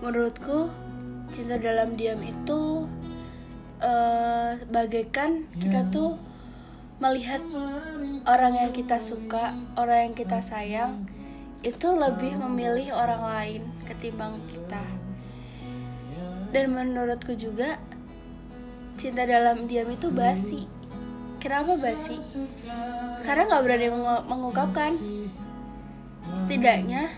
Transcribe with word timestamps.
menurutku 0.00 0.72
cinta 1.30 1.60
dalam 1.60 1.94
diam 1.94 2.18
itu 2.24 2.88
uh, 3.80 4.56
bagaikan 4.72 5.46
kita 5.60 5.86
tuh 5.92 6.16
melihat 7.00 7.40
orang 8.28 8.56
yang 8.60 8.72
kita 8.76 9.00
suka, 9.00 9.56
orang 9.76 10.10
yang 10.10 10.14
kita 10.16 10.44
sayang 10.44 11.08
itu 11.60 11.88
lebih 11.92 12.36
memilih 12.36 12.92
orang 12.96 13.22
lain 13.24 13.62
ketimbang 13.88 14.40
kita. 14.48 14.80
Dan 16.50 16.74
menurutku 16.74 17.36
juga 17.36 17.78
cinta 19.00 19.24
dalam 19.24 19.64
diam 19.64 19.88
itu 19.88 20.12
basi. 20.12 20.68
Kenapa 21.40 21.72
basi? 21.80 22.20
Karena 23.24 23.48
nggak 23.48 23.62
berani 23.64 23.88
mengungkapkan. 24.28 24.92
Setidaknya 26.44 27.08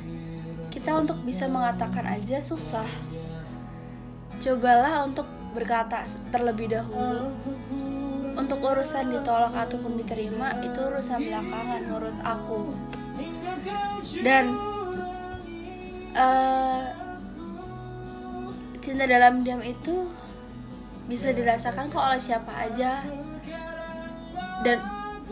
kita 0.83 0.99
untuk 0.99 1.14
bisa 1.23 1.46
mengatakan 1.46 2.03
aja 2.11 2.43
susah. 2.43 2.91
Cobalah 4.43 5.06
untuk 5.06 5.30
berkata 5.55 6.02
terlebih 6.34 6.75
dahulu. 6.75 7.30
Untuk 8.34 8.59
urusan 8.59 9.15
ditolak 9.15 9.55
ataupun 9.55 9.95
diterima 9.95 10.59
itu 10.59 10.83
urusan 10.83 11.23
belakangan 11.23 11.87
menurut 11.87 12.19
aku. 12.27 12.75
Dan 14.27 14.59
uh, 16.19 16.91
cinta 18.83 19.06
dalam 19.06 19.47
diam 19.47 19.62
itu 19.62 20.11
bisa 21.06 21.30
dirasakan 21.30 21.95
kok 21.95 22.03
oleh 22.03 22.19
siapa 22.19 22.51
aja 22.59 23.06
dan 24.67 24.83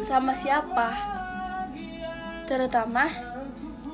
sama 0.07 0.39
siapa 0.39 0.95
terutama 2.47 3.30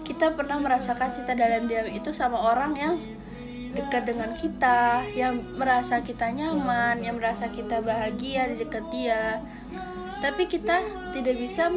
kita 0.06 0.38
pernah 0.38 0.62
merasakan 0.62 1.10
cinta 1.10 1.34
dalam 1.34 1.66
diam 1.66 1.90
itu 1.90 2.14
sama 2.14 2.38
orang 2.38 2.72
yang 2.78 2.94
dekat 3.74 4.06
dengan 4.06 4.30
kita, 4.38 5.02
yang 5.18 5.42
merasa 5.58 5.98
kita 6.00 6.30
nyaman, 6.30 7.02
yang 7.02 7.18
merasa 7.18 7.50
kita 7.50 7.82
bahagia 7.82 8.54
di 8.54 8.62
dekat 8.62 8.86
dia. 8.94 9.42
Tapi 10.22 10.46
kita 10.46 11.10
tidak 11.10 11.36
bisa 11.36 11.68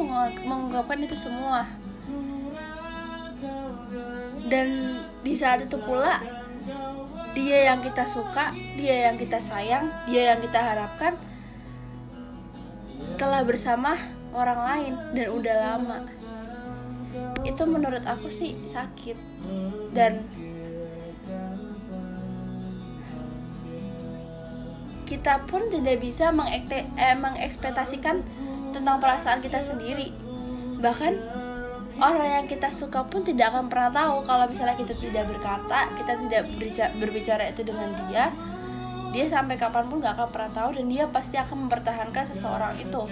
mengungkapkan 0.46 1.02
itu 1.02 1.18
semua. 1.18 1.66
Dan 4.46 4.98
di 5.20 5.34
saat 5.34 5.66
itu 5.66 5.76
pula 5.82 6.22
dia 7.34 7.74
yang 7.74 7.82
kita 7.82 8.06
suka, 8.06 8.54
dia 8.78 9.10
yang 9.10 9.18
kita 9.18 9.42
sayang, 9.42 9.90
dia 10.06 10.32
yang 10.34 10.40
kita 10.40 10.56
harapkan 10.56 11.18
telah 13.20 13.44
bersama 13.44 13.98
orang 14.32 14.60
lain 14.64 14.94
dan 15.12 15.26
udah 15.28 15.56
lama 15.60 16.19
itu 17.60 17.68
menurut 17.68 18.00
aku 18.08 18.32
sih 18.32 18.56
sakit. 18.64 19.20
Dan 19.92 20.24
kita 25.04 25.44
pun 25.44 25.68
tidak 25.68 26.00
bisa 26.00 26.32
mengekte, 26.32 26.88
eh, 26.96 27.12
mengekspektasikan 27.20 28.24
tentang 28.72 28.96
perasaan 28.96 29.44
kita 29.44 29.60
sendiri. 29.60 30.08
Bahkan 30.80 31.12
orang 32.00 32.28
yang 32.40 32.46
kita 32.48 32.72
suka 32.72 33.04
pun 33.04 33.20
tidak 33.20 33.52
akan 33.52 33.68
pernah 33.68 33.92
tahu 33.92 34.24
kalau 34.24 34.48
misalnya 34.48 34.80
kita 34.80 34.96
tidak 34.96 35.28
berkata 35.28 35.92
kita 36.00 36.16
tidak 36.16 36.42
berbicara, 36.48 36.92
berbicara 36.96 37.44
itu 37.52 37.60
dengan 37.60 37.92
dia 38.08 38.32
dia 39.12 39.26
sampai 39.28 39.60
kapan 39.60 39.84
pun 39.84 40.00
gak 40.00 40.16
akan 40.16 40.32
pernah 40.32 40.48
tahu 40.54 40.80
dan 40.80 40.88
dia 40.88 41.04
pasti 41.12 41.36
akan 41.36 41.68
mempertahankan 41.68 42.24
seseorang 42.24 42.72
itu 42.80 43.04